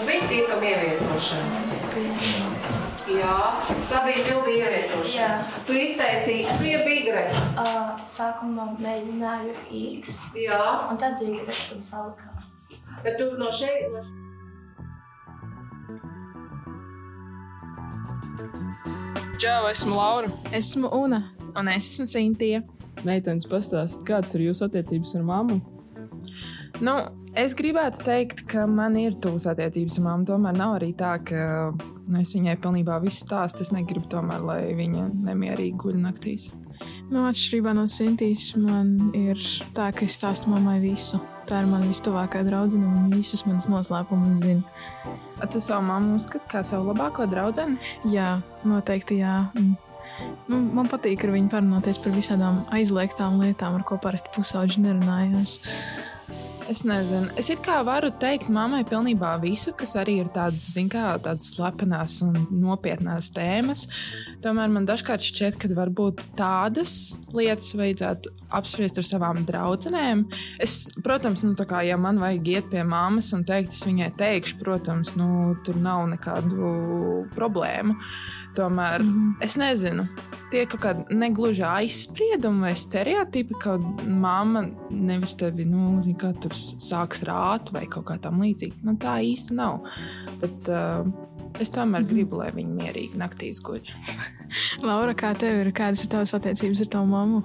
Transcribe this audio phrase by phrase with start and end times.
[0.00, 1.58] Nu, bija tiekam ievietošana.
[3.10, 3.34] Jā,
[4.24, 5.12] divu ievietošana.
[5.12, 5.64] Jā.
[5.66, 7.24] Tu izteici X, bija bigre.
[7.60, 9.52] Uh, sākumā mēģināju
[9.98, 12.40] X, Jā, un tad zīmēju, tad salikām.
[13.04, 13.92] bet tu no šeit.
[13.92, 14.00] No...
[19.36, 20.32] Čau, esmu Laura.
[20.52, 21.26] Esmu Una.
[21.60, 22.64] Un es esmu Sintīja.
[23.04, 25.60] Meitenes, pastāstiet, kādas ir jūsu attiecības ar mammu?
[26.80, 27.02] Nu,
[27.38, 30.26] es gribētu teikt, ka man ir tuvas attiecības ar mammu.
[30.28, 31.42] Tomēr nav arī tā, ka
[31.74, 33.64] nu, es viņai pilnībā visu stāstu.
[33.64, 36.50] Es negribu tomēr, lai viņa nemierīgi guļ naktīs.
[37.10, 39.40] Nu, atšķirībā no Sintīs, man ir
[39.76, 41.20] tā, ka es stāstu mammai visu.
[41.50, 44.62] Tā ir mana vistuvākā draudzene, un viņa visus manus noslēpumus zina.
[45.40, 47.74] A, tu savu mammu uzskati kā savu labāko draugu?
[48.10, 48.36] Jā,
[48.68, 49.40] noteikti jā.
[50.50, 55.58] Nu, man patīk ar viņu parunāties par visādām aizliegtām lietām, ar ko parasti pusauģi nerunājās.
[56.70, 57.26] Es nezinu.
[57.34, 61.48] Es it kā varu teikt mammai pilnībā visu, kas arī ir tādas, zin kā, tādas
[61.56, 63.88] slepenas un nopietnas tēmas.
[64.40, 70.24] Tomēr man dažkārt šķiet, ka varbūt tādas lietas vajadzētu apspriest ar savām draudzenēm.
[70.62, 74.56] Es, protams, nu, kā, ja man vajag iet pie mammas un teikt, es viņai teikšu,
[74.62, 75.28] protams, nu,
[75.66, 76.74] tur nav nekādu
[77.36, 77.98] problēmu.
[78.56, 79.44] Tomēr mm -hmm.
[79.44, 80.08] es nezinu,
[80.50, 87.22] tie kaut kādi negluži aizspriedumi vai stereotipi, ka mamma nevis tevi, nu, zin, tur sāks
[87.22, 88.74] rāt vai kaut kā tam līdzīga.
[88.82, 89.80] Nu, tā īsti nav.
[90.40, 91.06] Bet, uh,
[91.58, 93.82] Es tomēr mm gribu, lai viņi mierīgi naktīs guļ.
[94.88, 95.72] Laura, kā tev ir?
[95.74, 97.42] Kādas ir tavas attiecības ar tavu mammu?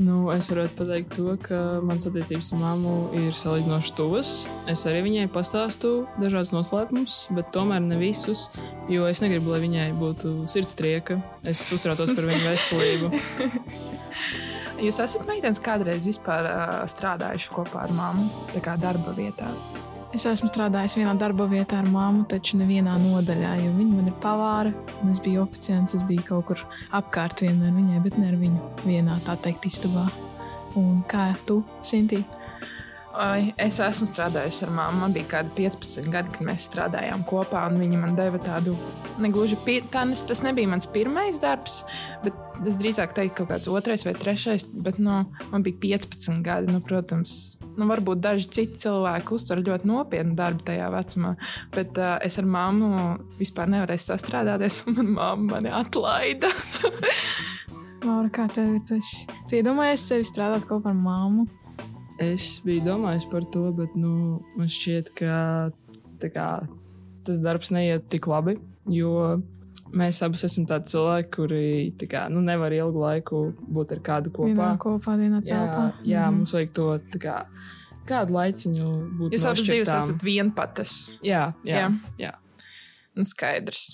[0.00, 4.30] Nu, es varētu pateikt, to, ka mans attiecības ar mammu ir salīdzinoši tuvas.
[4.70, 8.46] Es arī viņai pastāstu dažādas noslēpumus, bet tomēr ne visus,
[8.90, 11.20] jo es negribu, lai viņai būtu sirdstrieka.
[11.44, 13.12] Es uztraucos par viņu veselību.
[14.82, 19.52] Jūs esat meitenes kādreiz vispār uh, strādājuši kopā ar mammu, tā kā darba vietā?
[20.12, 24.18] Es esmu strādājis vienā darba vietā ar māmu, taču nevienā nodaļā, jo viņa man ir
[24.20, 24.72] pavāra.
[25.08, 26.66] Es biju oficiants, es biju kaut kur
[26.98, 30.04] apkārt vienmēr viņai, bet ne ar viņu vienā, tā teikt, istabā.
[30.76, 32.41] Un kā tu, Sintīna?
[33.12, 35.02] Es esmu strādājusi ar māmu.
[35.02, 37.66] Man bija kādi 15 gadi, kad mēs strādājām kopā.
[37.72, 38.72] Viņa man deva tādu
[39.20, 40.16] negluži pietānu.
[40.28, 41.82] Tas nebija mans pirmais darbs,
[42.24, 44.64] bet es drīzāk teiktu, kaut kāds otrais vai trešais.
[44.72, 45.22] Bet nu,
[45.52, 46.72] man bija 15 gadi.
[46.72, 47.36] Nu, protams,
[47.76, 51.36] nu, varbūt daži citi cilvēki uztver ļoti nopietnu darbu tajā vecumā.
[51.76, 52.92] Bet uh, es ar māmu
[53.40, 56.48] vispār nevarēju sastrādāties, un manā māma mani atlaida.
[58.06, 58.84] Laura, kā tev ir?
[58.88, 61.46] Tu, esi, tu iedomājies sevi strādāt kopā ar māmu?
[62.22, 65.36] Es biju domājis par to, bet nu, man šķiet, ka
[66.22, 66.48] kā,
[67.26, 68.58] tas darbs neiet tik labi.
[68.90, 69.40] Jo
[69.96, 74.50] mēs abi esam tādi cilvēki, kuri kā, nu, nevar ilgu laiku būt ar kādu kopā.
[74.50, 75.88] Vienā kopā, vienā telpā.
[76.02, 76.86] Jā, jā mm mums vajag to
[77.22, 77.38] kā,
[78.08, 79.36] kādu laiciņu būt.
[79.36, 80.96] Jūs abas divas esat vienpatas.
[81.24, 81.84] Jā, jā.
[81.84, 81.90] jā.
[82.28, 82.32] jā.
[83.18, 83.90] Nu, skaidrs.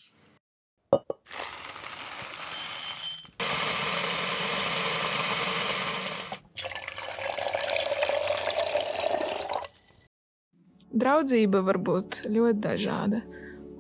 [10.88, 13.20] Draudzība var būt ļoti dažāda,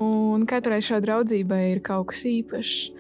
[0.04, 2.94] un katrai šai draudzībai ir kaut kas īpašs.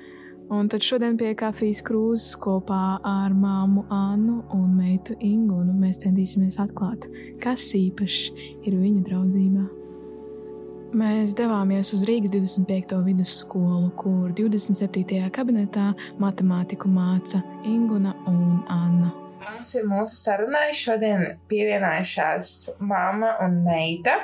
[0.48, 6.56] Un tad šodien pie kafijas krūzes kopā ar māmu Annu un meitu Ingūnu mēs centīsimies
[6.64, 7.04] atklāt,
[7.42, 8.30] kas īpašs
[8.64, 9.66] ir viņu draudzībā.
[10.96, 12.96] Mēs devāmies uz Rīgas 25.
[13.04, 15.28] vidusskolu, kur 27.
[15.36, 19.27] kabinetā matemātiku māca Ingūna un Anna.
[19.38, 24.16] Mums ir mūsu sarunai šodien pievienojušās māma un meita.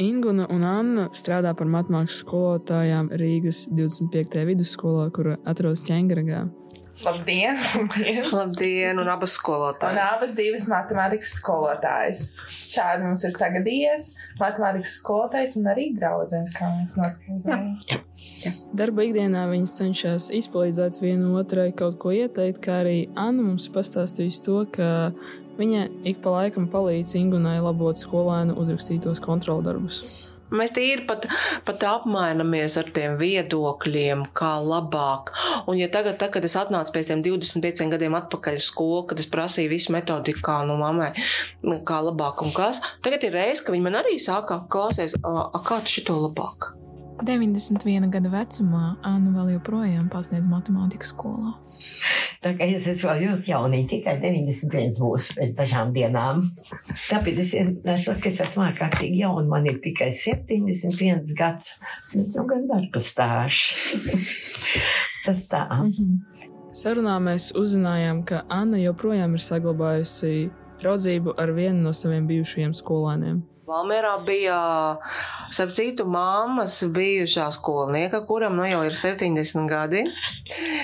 [0.00, 4.44] Ingūna un Anna strādā par matemātikas skolotājām Rīgas 25.
[4.48, 6.46] vidusskolā, kur atrodas Čengragā.
[7.04, 7.56] Labdien!
[7.76, 8.20] Labdien!
[8.32, 9.96] Labdien, un abas skolotājas.
[9.96, 12.24] Un abas divas matemātikas skolotājas.
[12.52, 18.04] Šādi mums ir sagadījies matemātikas skolotājs un arī draudzens, kā mēs noskaidrojam.
[18.40, 18.54] Jā.
[18.76, 24.44] Darba ikdienā viņas cenšas izpalīdzēt vienu otrai kaut ko ieteikt, kā arī Anna mums pastāstījusi
[24.46, 24.90] to, ka
[25.60, 30.00] viņa ik pa laikam palīdz Ingunai labot skolēnu uzrakstītos kontroldarbus.
[30.50, 31.28] Mēs tīri pat,
[31.66, 35.30] pat apmainamies ar tiem viedokļiem, kā labāk.
[35.70, 39.22] Un, ja tagad, tā, kad es atnācu pēc tiem 25 gadiem atpakaļ uz skolu, kad
[39.22, 41.12] es prasīju visu metodiku, kā no mammai,
[41.86, 45.98] kā labāk un kas, tagad ir reize, ka viņi man arī sāka klausēs, kā tu
[46.00, 46.72] šito labāk.
[47.26, 51.54] 91 gada vecumā Anna vēl joprojām pasniedz matemātikas skolā.
[52.40, 56.42] Tā kā es esmu vēl ļoti jaunīga, tikai 91 būs pēc dažām dienām.
[57.08, 59.46] Tāpēc es nesaku, ka es esmu ārkārtīgi jauna.
[59.50, 61.74] Man ir tikai 71 gads.
[62.14, 63.94] Bet nu gan darba stāsts.
[65.26, 65.66] Tas tā.
[65.68, 66.50] Mm -hmm.
[66.70, 70.50] Sarunā mēs uzzinājām, ka Anna joprojām ir saglabājusi
[70.80, 73.40] draudzību ar vienu no saviem bijušajiem skolēniem.
[73.70, 74.58] Valmērā bija,
[75.54, 80.04] starp citu, māmas bijušā skolnieka, kuram nu jau ir 70 gadi.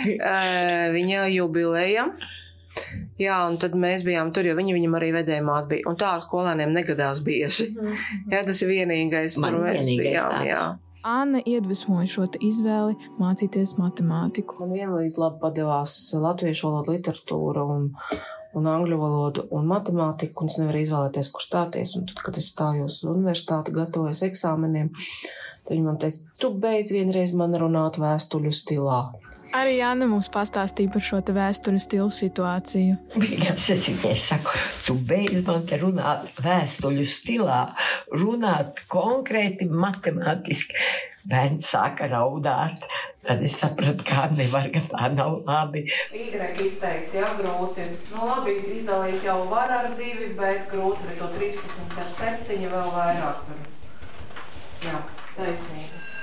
[0.97, 2.07] Viņa jubileja.
[3.17, 5.87] Jā, un tad mēs bijām tur, jo viņi viņam arī vedēja māte bija.
[5.89, 7.71] Un tā ar skolēniem negadās bieži.
[8.29, 10.35] Jā, tas ir vienīgais, tur mēs bijām.
[10.35, 10.51] tāds.
[10.51, 10.65] Jā.
[11.07, 14.59] Anna iedvesmoja šo izvēli mācīties matemātiku.
[14.61, 17.93] Man vienlīdz labi padevās latviešu valodu, literatūra un,
[18.57, 21.97] un angļu valodu un matemātiku, un es nevaru izvēlēties, kur stāties.
[21.99, 24.93] Un tad, kad es stājos uz universitāti, gatavojos eksāmeniem,
[25.63, 29.01] tad viņi man teica, tu beidz vienreiz man runāt vēstuļu stilā.
[29.55, 32.97] Arī Anna mums pastāstīja par šo te vēstures stilu situāciju.
[33.15, 37.61] Beigās es viņai saku, tu beidz man te runāt vēstuļu stilā,
[38.13, 40.75] runāt konkrēti matemātiski.
[41.27, 42.85] Bērns sāka raudāt.
[43.27, 45.83] Tad es sapratu, kā nevar, ka tā nav labi.
[46.15, 47.89] Īgrāk izteikt, jā, grūti.
[48.13, 52.93] Nu, labi, izdalīt jau var ar divi, bet grūti, bet to 13 ar 7 vēl
[52.99, 53.57] vairāk.
[54.87, 55.01] Jā,
[55.35, 56.16] taisnība.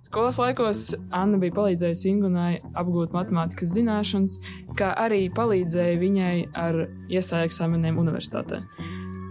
[0.00, 4.38] Skolas laikos Anna bija palīdzējusi Ingunai apgūt matemātikas zināšanas,
[4.78, 8.62] kā arī palīdzēja viņai ar iestāju eksāmeniem universitātē.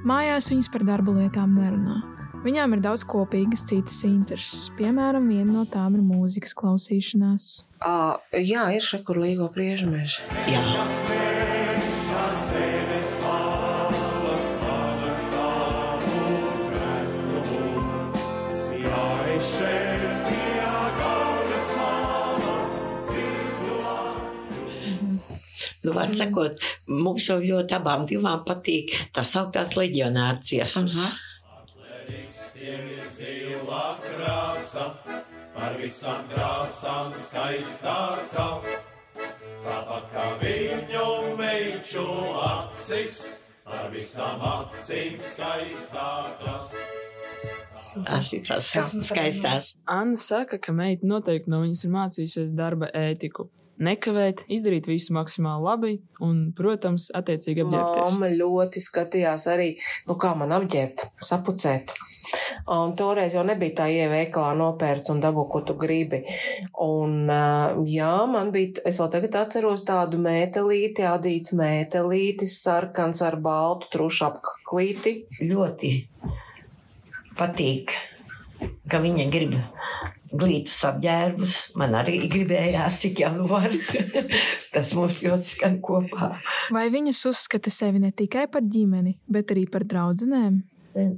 [0.07, 1.97] Mājās viņas par darba lietām nerunā.
[2.39, 4.69] Viņām ir daudz kopīgas citas intereses.
[4.77, 7.49] Piemēram, viena no tām ir mūzikas klausīšanās.
[7.81, 10.23] Uh, jā, ir šeit, kur līgo priežmeži.
[10.47, 10.63] Jā,
[26.09, 30.99] nu, var sakot, mums jau ļoti abām divām patīk tā sauktās leģionāra dziesmas.
[33.19, 34.85] zila krāsa,
[35.55, 38.47] par visām krāsām skaistākā.
[39.59, 42.05] Tāpat kā viņu meiču
[42.43, 43.17] acis,
[43.67, 46.73] par visām acīm skaistākās.
[47.79, 48.71] Tās ir tās
[49.07, 49.73] skaistās.
[49.87, 53.49] Anna saka, ka meita noteikti no viņas ir mācījusies darba ētiku.
[53.79, 55.91] Nekavēt, izdarīt visu maksimāli labi
[56.25, 58.17] un, protams, attiecīgi apģērbties.
[58.17, 59.69] Māma ļoti skatījās arī,
[60.09, 61.93] nu kā man apģērbt, sapucēt.
[62.75, 66.19] Un toreiz jau nebija tā ieveikalā nopērts un dabū, ko tu gribi.
[66.83, 67.31] Un
[67.87, 74.27] jā, man bija, es vēl tagad atceros tādu mētelīti, adīts mētelītis, sarkans ar baltu trušu
[74.27, 75.21] apklīti.
[75.39, 75.95] Ļoti
[77.39, 77.95] patīk,
[78.91, 79.55] ka viņa grib
[80.31, 81.57] glītus apģērbus.
[81.79, 83.73] Man arī gribējās, cik jau var.
[84.73, 86.33] Tas mums ļoti skan kopā.
[86.75, 90.61] Vai viņas uzskata sevi ne tikai par ģimeni, bet arī par draudzenēm?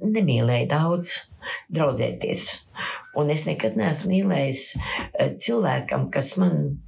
[0.01, 1.17] Nemīlēju daudz
[1.73, 2.47] draudzēties.
[3.19, 6.81] Un es nekad neesmu mīlējis eh, cilvēkam, kas man,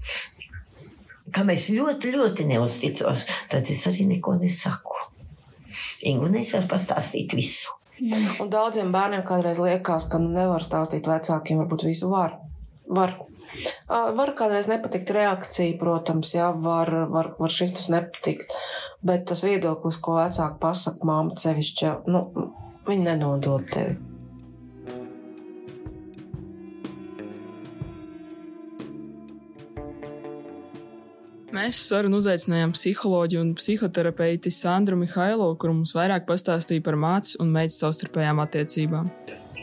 [1.35, 4.99] kam es ļoti, ļoti neusticos, tad es arī neko nesaku.
[6.07, 7.71] Ingu nesas pastāstīt visu.
[8.41, 12.39] Un daudziem bērniem kādreiz liekas, ka nu nevar stāstīt vecākiem, varbūt visu var.
[12.89, 13.15] Var.
[13.87, 18.55] Var kādreiz nepatikt reakcija, protams, jā, var, var, var šis tas nepatikt,
[19.05, 22.23] bet tas viedoklis, ko vecāki pasaka, māma sevišķi, nu,
[22.89, 24.12] viņi nenodod tevi.
[31.53, 37.51] Mēs sarunu uzaicinājām psiholoģiju un psihoterapeiti Sandru Mihailo, kur mums vairāk pastāstīja par mātes un
[37.53, 39.11] meitas savstarpējām attiecībām.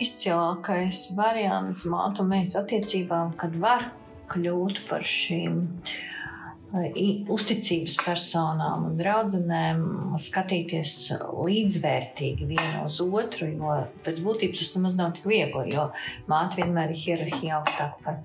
[0.01, 3.89] izcilākais variants mātu un meitu attiecībām, kad var
[4.31, 5.59] kļūt par šīm
[6.71, 9.81] uzticības personām un draudzenēm,
[10.23, 10.93] skatīties
[11.35, 13.75] līdzvērtīgi vienu uz otru, jo
[14.05, 15.89] pēc būtības tas nemaz nav tik viegli, jo
[16.31, 18.21] māte vienmēr ir hierarhija augstāk par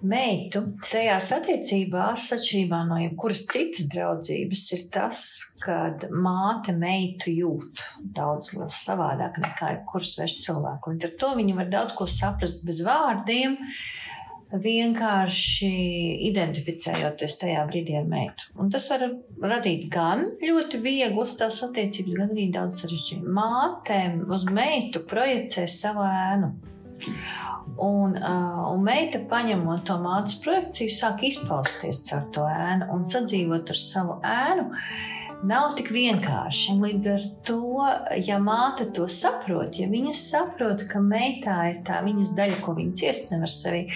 [0.00, 0.64] meitu.
[0.86, 5.22] Tajās attiecībās, atšķirībā no jebkuras citas draudzības, ir tas,
[5.60, 7.84] kad māte meitu jūt
[8.16, 10.94] daudz savādāk nekā jebkuras sveša cilvēka.
[10.94, 13.60] Līdz ar to viņi var daudz ko saprast bez vārdiem,
[14.50, 15.70] vienkārši
[16.30, 18.48] identificējoties tajā brīdī ar meitu.
[18.58, 19.06] Un tas var
[19.52, 23.30] radīt gan ļoti vieglas tās attiecības, gan arī daudz sarežģītu.
[23.36, 26.50] Mātēm uz meitu projicē savu ēnu.
[27.80, 33.70] Un, uh, un meita, paņemot to mātes projekciju, sāk izpausties caur to ēnu un sadzīvot
[33.72, 34.66] ar savu ēnu.
[35.40, 36.74] Nav tik vienkārši.
[36.74, 37.86] Un Līdz ar to,
[38.26, 43.00] ja māte to saprot, ja viņa saprot, ka meitā ir tā viņas daļa, ko viņa
[43.00, 43.86] ciest nevar sevi,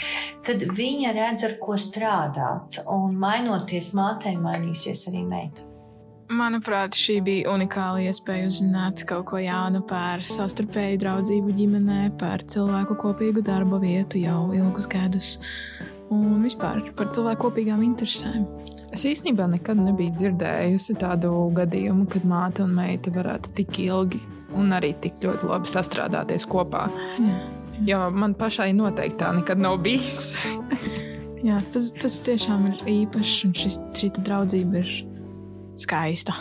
[0.46, 2.80] tad viņa redz, ar ko strādāt.
[2.88, 5.68] Un mainoties mātei, mainīsies arī meita.
[6.32, 12.96] Manuprāt, šī bija unikāla iespēja uzzināt kaut ko jaunu par savstarpēju draudzību ģimenē, par cilvēku
[13.02, 15.34] kopīgu darba vietu jau ilgus gadus
[16.08, 18.48] un vispār par cilvēku kopīgām interesēm.
[18.94, 24.20] Es īstenībā nekad nebiju dzirdējusi tādu gadījumu, kad māte un meita varētu tik ilgi
[24.54, 26.86] un arī tik ļoti labi sastrādāties kopā.
[27.18, 27.40] Jā.
[27.88, 30.30] Jo man pašai noteikti tā nekad nav bijis.
[31.44, 34.92] Jā, tas, tas tiešām ir īpašs, un šis, šī draudzība ir
[35.82, 36.38] skaista.